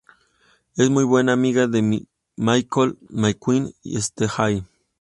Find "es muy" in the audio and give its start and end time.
0.77-1.03